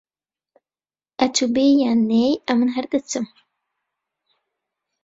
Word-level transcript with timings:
ئەتوو 1.19 1.47
بێی 1.55 1.73
یان 1.83 1.99
نەهێی، 2.09 2.41
ئەمن 2.47 2.69
هەر 2.75 2.85
دەچم. 2.93 3.25